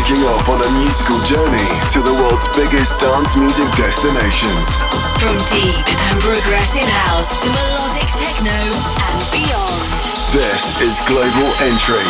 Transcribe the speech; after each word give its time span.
Taking 0.00 0.24
off 0.32 0.48
on 0.48 0.56
a 0.56 0.70
musical 0.80 1.20
journey 1.28 1.68
to 1.92 2.00
the 2.00 2.14
world's 2.24 2.48
biggest 2.56 2.98
dance 2.98 3.36
music 3.36 3.68
destinations. 3.76 4.80
From 5.20 5.36
deep 5.52 5.76
and 6.08 6.16
progressive 6.24 6.88
house 7.04 7.36
to 7.44 7.50
melodic 7.52 8.08
techno 8.16 8.48
and 8.48 9.20
beyond. 9.28 10.00
This 10.32 10.72
is 10.80 11.04
Global 11.06 11.52
Entry 11.60 12.00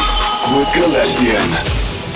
with 0.54 0.70
Galestian. 0.70 1.50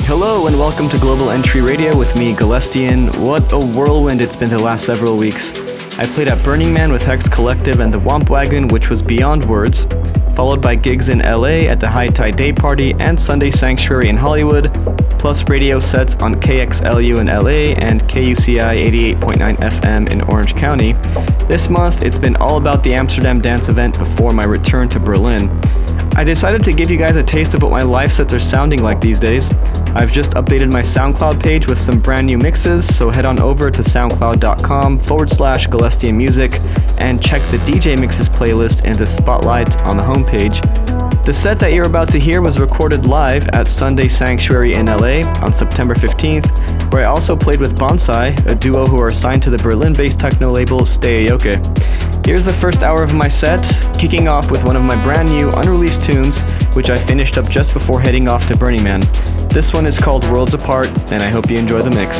Hello 0.06 0.46
and 0.46 0.56
welcome 0.56 0.88
to 0.90 0.98
Global 0.98 1.30
Entry 1.30 1.60
Radio 1.60 1.98
with 1.98 2.16
me, 2.16 2.34
Galestian. 2.34 3.10
What 3.18 3.42
a 3.52 3.58
whirlwind 3.58 4.20
it's 4.20 4.36
been 4.36 4.50
the 4.50 4.62
last 4.62 4.86
several 4.86 5.16
weeks. 5.16 5.58
I 5.98 6.04
played 6.06 6.28
at 6.28 6.40
Burning 6.44 6.72
Man 6.72 6.92
with 6.92 7.02
Hex 7.02 7.28
Collective 7.28 7.80
and 7.80 7.92
the 7.92 7.98
Womp 7.98 8.30
Wagon, 8.30 8.68
which 8.68 8.90
was 8.90 9.02
beyond 9.02 9.44
words 9.48 9.86
followed 10.34 10.60
by 10.60 10.74
gigs 10.74 11.08
in 11.08 11.20
LA 11.20 11.68
at 11.70 11.80
the 11.80 11.88
High 11.88 12.08
Tide 12.08 12.36
Day 12.36 12.52
Party 12.52 12.92
and 12.98 13.20
Sunday 13.20 13.50
Sanctuary 13.50 14.08
in 14.08 14.16
Hollywood, 14.16 14.72
plus 15.18 15.48
radio 15.48 15.78
sets 15.78 16.16
on 16.16 16.34
KXLU 16.34 17.18
in 17.20 17.26
LA 17.28 17.74
and 17.82 18.02
KUCI 18.04 19.16
88.9 19.18 19.56
FM 19.58 20.10
in 20.10 20.20
Orange 20.22 20.54
County. 20.56 20.94
This 21.46 21.68
month, 21.68 22.02
it's 22.02 22.18
been 22.18 22.36
all 22.36 22.56
about 22.56 22.82
the 22.82 22.94
Amsterdam 22.94 23.40
Dance 23.40 23.68
event 23.68 23.98
before 23.98 24.32
my 24.32 24.44
return 24.44 24.88
to 24.90 25.00
Berlin. 25.00 25.48
I 26.16 26.24
decided 26.24 26.62
to 26.64 26.72
give 26.72 26.90
you 26.90 26.96
guys 26.96 27.16
a 27.16 27.22
taste 27.22 27.54
of 27.54 27.62
what 27.62 27.70
my 27.70 27.82
live 27.82 28.12
sets 28.12 28.34
are 28.34 28.40
sounding 28.40 28.82
like 28.82 29.00
these 29.00 29.20
days. 29.20 29.48
I've 29.96 30.10
just 30.10 30.32
updated 30.32 30.72
my 30.72 30.82
SoundCloud 30.82 31.40
page 31.40 31.68
with 31.68 31.78
some 31.78 32.00
brand 32.00 32.26
new 32.26 32.36
mixes, 32.36 32.84
so 32.96 33.10
head 33.10 33.24
on 33.24 33.40
over 33.40 33.70
to 33.70 33.80
soundcloud.com 33.80 34.98
forward 34.98 35.30
slash 35.30 35.68
Galestian 35.68 36.16
Music 36.16 36.60
and 36.98 37.22
check 37.22 37.40
the 37.52 37.58
DJ 37.58 37.98
Mixes 37.98 38.28
playlist 38.28 38.84
in 38.84 38.96
the 38.96 39.06
Spotlight 39.06 39.80
on 39.82 39.96
the 39.96 40.02
homepage. 40.02 40.60
The 41.24 41.32
set 41.32 41.60
that 41.60 41.72
you're 41.72 41.86
about 41.86 42.10
to 42.10 42.18
hear 42.18 42.42
was 42.42 42.58
recorded 42.58 43.06
live 43.06 43.48
at 43.50 43.68
Sunday 43.68 44.08
Sanctuary 44.08 44.74
in 44.74 44.86
LA 44.86 45.22
on 45.42 45.52
September 45.52 45.94
15th, 45.94 46.92
where 46.92 47.04
I 47.04 47.08
also 47.08 47.36
played 47.36 47.60
with 47.60 47.78
Bonsai, 47.78 48.46
a 48.46 48.54
duo 48.56 48.86
who 48.86 49.00
are 49.00 49.12
signed 49.12 49.44
to 49.44 49.50
the 49.50 49.58
Berlin 49.58 49.92
based 49.92 50.18
techno 50.18 50.50
label 50.50 50.80
Steyoyoke. 50.80 52.26
Here's 52.26 52.44
the 52.44 52.52
first 52.52 52.82
hour 52.82 53.04
of 53.04 53.14
my 53.14 53.28
set, 53.28 53.62
kicking 53.96 54.26
off 54.26 54.50
with 54.50 54.64
one 54.64 54.76
of 54.76 54.82
my 54.82 55.00
brand 55.04 55.28
new 55.28 55.50
unreleased 55.52 56.02
tunes, 56.02 56.38
which 56.74 56.90
I 56.90 56.98
finished 56.98 57.38
up 57.38 57.48
just 57.48 57.72
before 57.72 58.00
heading 58.00 58.28
off 58.28 58.46
to 58.48 58.56
Burning 58.56 58.82
Man. 58.82 59.00
This 59.48 59.72
one 59.72 59.86
is 59.86 59.98
called 59.98 60.24
Worlds 60.30 60.54
Apart, 60.54 60.88
and 61.12 61.22
I 61.22 61.30
hope 61.30 61.48
you 61.48 61.56
enjoy 61.56 61.80
the 61.80 61.90
mix. 61.90 62.18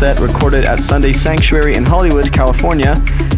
Set 0.00 0.18
recorded 0.18 0.64
at 0.64 0.80
Sunday 0.80 1.12
Sanctuary 1.12 1.74
in 1.74 1.84
Hollywood, 1.84 2.32
California. 2.32 2.94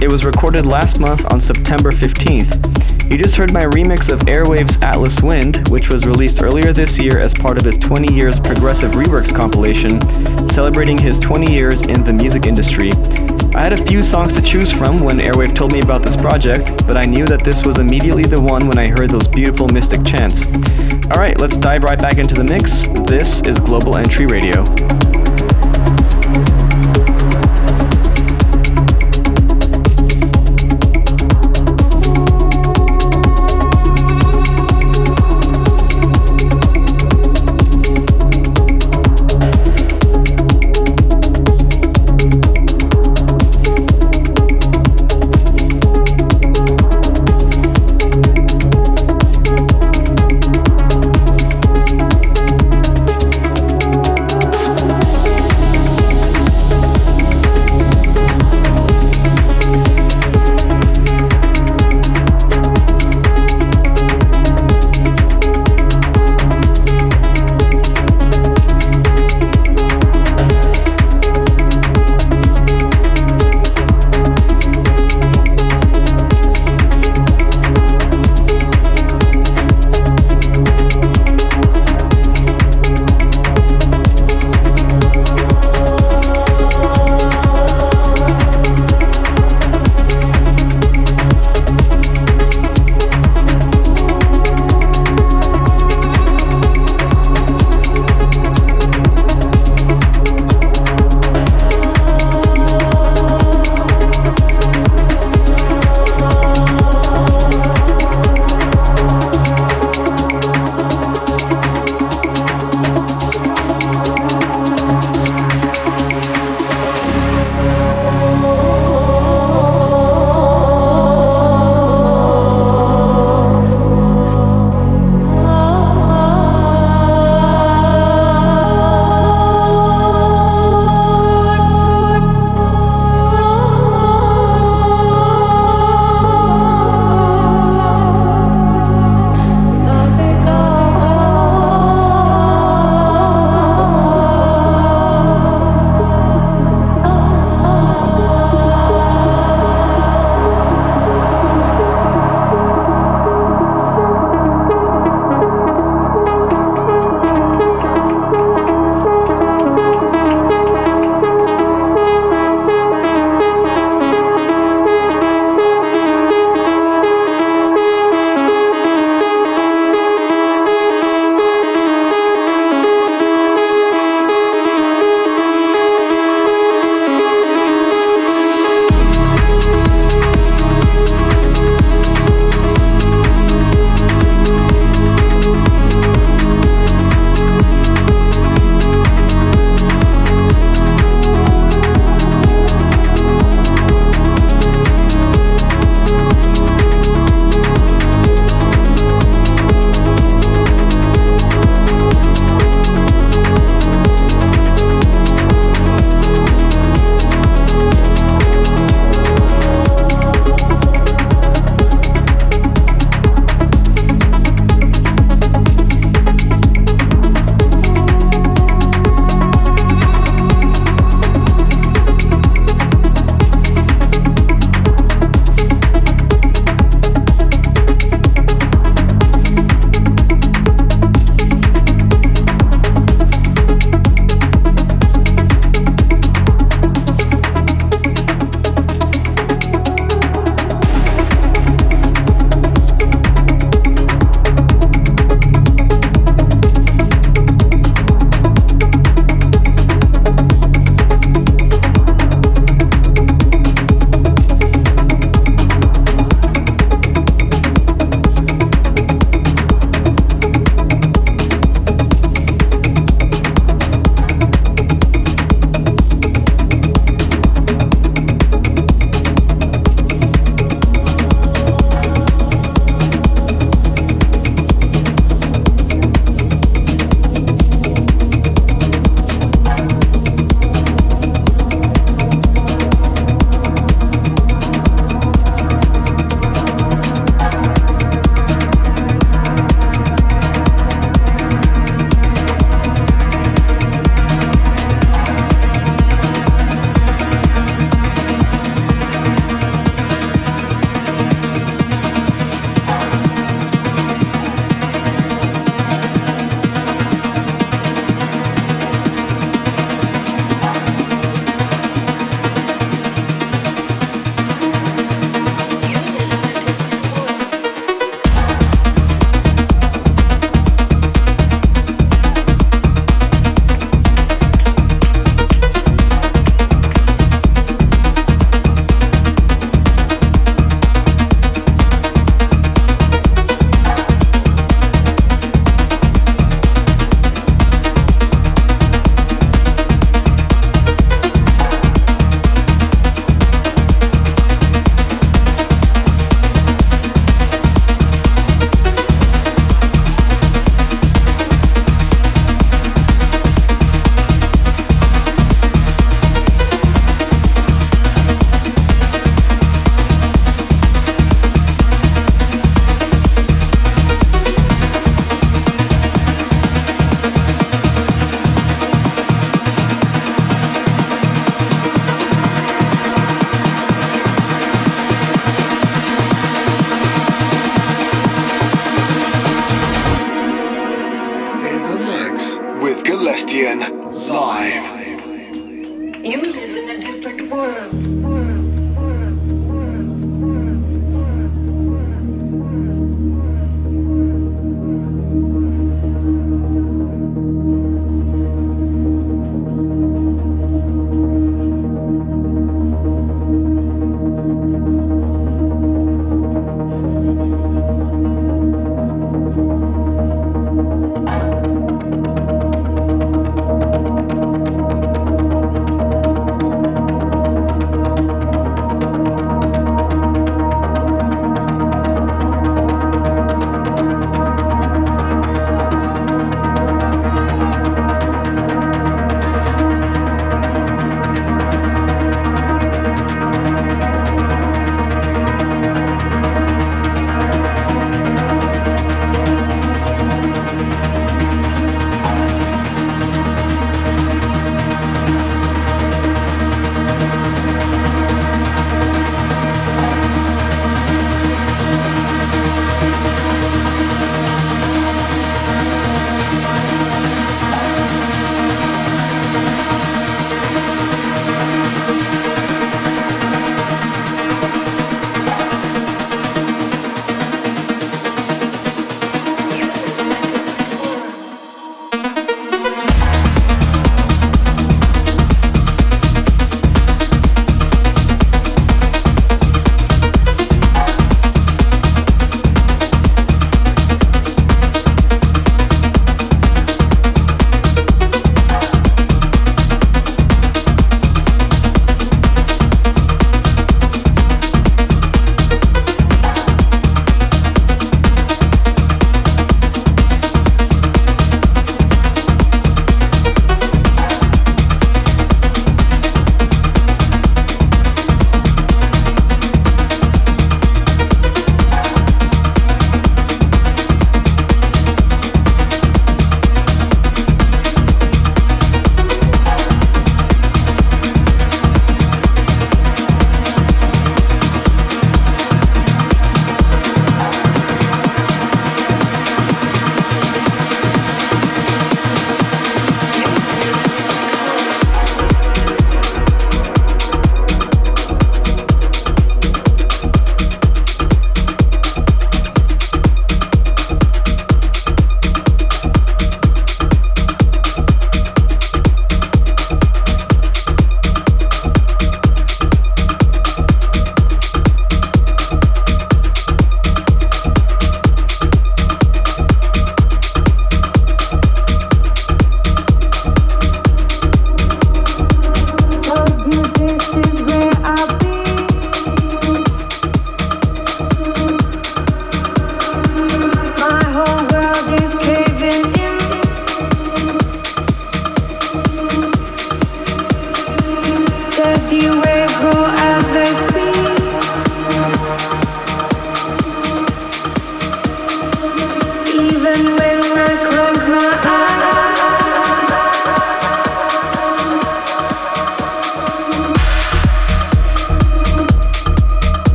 It 0.00 0.08
was 0.08 0.24
recorded 0.24 0.64
last 0.64 1.00
month 1.00 1.26
on 1.32 1.40
September 1.40 1.90
15th. 1.90 3.10
You 3.10 3.18
just 3.18 3.34
heard 3.34 3.52
my 3.52 3.62
remix 3.62 4.08
of 4.12 4.20
Airwave's 4.28 4.80
Atlas 4.80 5.20
Wind, 5.20 5.68
which 5.68 5.88
was 5.88 6.06
released 6.06 6.40
earlier 6.44 6.72
this 6.72 6.96
year 6.96 7.18
as 7.18 7.34
part 7.34 7.58
of 7.58 7.64
his 7.64 7.76
20 7.78 8.14
Years 8.14 8.38
Progressive 8.38 8.92
Reworks 8.92 9.34
compilation, 9.34 10.00
celebrating 10.46 10.96
his 10.96 11.18
20 11.18 11.52
years 11.52 11.82
in 11.88 12.04
the 12.04 12.12
music 12.12 12.46
industry. 12.46 12.92
I 13.56 13.64
had 13.64 13.72
a 13.72 13.86
few 13.86 14.00
songs 14.00 14.36
to 14.36 14.40
choose 14.40 14.70
from 14.70 14.98
when 14.98 15.18
Airwave 15.18 15.56
told 15.56 15.72
me 15.72 15.80
about 15.80 16.04
this 16.04 16.16
project, 16.16 16.86
but 16.86 16.96
I 16.96 17.02
knew 17.02 17.26
that 17.26 17.42
this 17.42 17.66
was 17.66 17.80
immediately 17.80 18.22
the 18.22 18.40
one 18.40 18.68
when 18.68 18.78
I 18.78 18.86
heard 18.86 19.10
those 19.10 19.26
beautiful 19.26 19.66
mystic 19.70 20.04
chants. 20.04 20.46
Alright, 21.06 21.40
let's 21.40 21.58
dive 21.58 21.82
right 21.82 22.00
back 22.00 22.18
into 22.18 22.34
the 22.34 22.44
mix. 22.44 22.86
This 23.08 23.40
is 23.40 23.58
Global 23.58 23.96
Entry 23.96 24.26
Radio. 24.26 24.62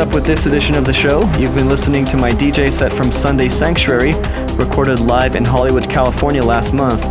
Up 0.00 0.14
with 0.14 0.24
this 0.24 0.46
edition 0.46 0.74
of 0.76 0.86
the 0.86 0.92
show. 0.92 1.30
You've 1.38 1.54
been 1.54 1.68
listening 1.68 2.06
to 2.06 2.16
my 2.16 2.30
DJ 2.30 2.72
set 2.72 2.90
from 2.90 3.12
Sunday 3.12 3.50
Sanctuary, 3.50 4.14
recorded 4.56 4.98
live 5.00 5.36
in 5.36 5.44
Hollywood, 5.44 5.90
California 5.90 6.42
last 6.42 6.72
month. 6.72 7.04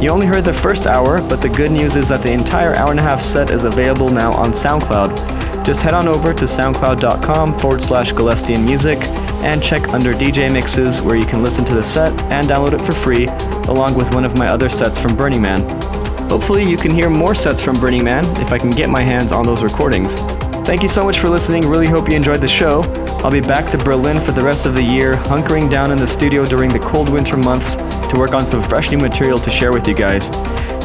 You 0.00 0.10
only 0.10 0.26
heard 0.26 0.44
the 0.44 0.52
first 0.52 0.86
hour, 0.86 1.20
but 1.28 1.42
the 1.42 1.48
good 1.48 1.72
news 1.72 1.96
is 1.96 2.08
that 2.08 2.22
the 2.22 2.32
entire 2.32 2.76
hour 2.76 2.92
and 2.92 3.00
a 3.00 3.02
half 3.02 3.20
set 3.20 3.50
is 3.50 3.64
available 3.64 4.10
now 4.10 4.32
on 4.32 4.52
SoundCloud. 4.52 5.64
Just 5.64 5.82
head 5.82 5.92
on 5.92 6.06
over 6.06 6.32
to 6.32 6.44
soundcloud.com 6.44 7.58
forward 7.58 7.82
slash 7.82 8.12
Galestian 8.12 8.64
Music 8.64 8.98
and 9.42 9.60
check 9.60 9.88
under 9.88 10.12
DJ 10.12 10.52
Mixes 10.52 11.02
where 11.02 11.16
you 11.16 11.26
can 11.26 11.42
listen 11.42 11.64
to 11.64 11.74
the 11.74 11.82
set 11.82 12.12
and 12.30 12.46
download 12.46 12.74
it 12.74 12.82
for 12.82 12.92
free, 12.92 13.26
along 13.68 13.96
with 13.96 14.14
one 14.14 14.24
of 14.24 14.38
my 14.38 14.46
other 14.46 14.68
sets 14.68 15.00
from 15.00 15.16
Burning 15.16 15.42
Man. 15.42 15.62
Hopefully, 16.28 16.64
you 16.64 16.76
can 16.76 16.92
hear 16.92 17.10
more 17.10 17.34
sets 17.34 17.60
from 17.60 17.74
Burning 17.80 18.04
Man 18.04 18.24
if 18.40 18.52
I 18.52 18.58
can 18.58 18.70
get 18.70 18.88
my 18.88 19.02
hands 19.02 19.32
on 19.32 19.44
those 19.44 19.62
recordings. 19.64 20.14
Thank 20.66 20.82
you 20.82 20.88
so 20.88 21.04
much 21.04 21.20
for 21.20 21.28
listening. 21.28 21.62
Really 21.68 21.86
hope 21.86 22.10
you 22.10 22.16
enjoyed 22.16 22.40
the 22.40 22.48
show. 22.48 22.82
I'll 23.22 23.30
be 23.30 23.40
back 23.40 23.70
to 23.70 23.78
Berlin 23.78 24.20
for 24.20 24.32
the 24.32 24.42
rest 24.42 24.66
of 24.66 24.74
the 24.74 24.82
year, 24.82 25.14
hunkering 25.14 25.70
down 25.70 25.92
in 25.92 25.96
the 25.96 26.08
studio 26.08 26.44
during 26.44 26.70
the 26.70 26.80
cold 26.80 27.08
winter 27.08 27.36
months 27.36 27.76
to 27.76 28.16
work 28.18 28.34
on 28.34 28.44
some 28.44 28.60
fresh 28.60 28.90
new 28.90 28.98
material 28.98 29.38
to 29.38 29.48
share 29.48 29.72
with 29.72 29.86
you 29.86 29.94
guys. 29.94 30.28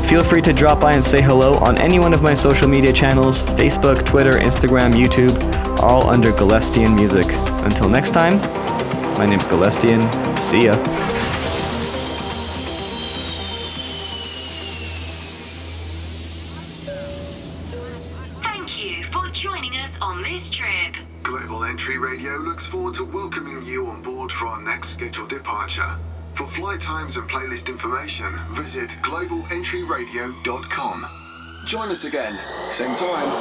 Feel 0.08 0.24
free 0.24 0.44
to 0.44 0.54
drop 0.54 0.80
by 0.80 0.94
and 0.94 1.04
say 1.04 1.20
hello 1.20 1.56
on 1.56 1.80
any 1.80 1.98
one 1.98 2.14
of 2.14 2.22
my 2.22 2.36
social 2.36 2.68
media 2.68 2.94
channels 2.94 3.42
Facebook, 3.42 4.06
Twitter, 4.06 4.34
Instagram, 4.34 4.94
YouTube, 4.94 5.36
all 5.80 6.08
under 6.12 6.32
Galestian 6.32 6.94
Music. 6.94 7.26
Until 7.66 7.90
next 7.90 8.12
time, 8.12 8.38
my 9.18 9.26
name's 9.26 9.48
Galestian. 9.48 10.38
See 10.38 10.66
ya. 10.66 11.21
Same 32.72 32.96
time. 32.96 33.41